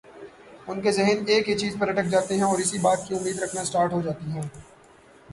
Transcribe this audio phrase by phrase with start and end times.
[0.67, 3.41] ان کے ذہن ایک ہی چیز پر اٹک جاتے ہیں اور اسی بات کی امید
[3.43, 4.41] رکھنا اسٹارٹ ہو جاتی ہیں